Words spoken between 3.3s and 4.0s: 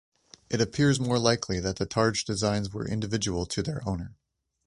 to their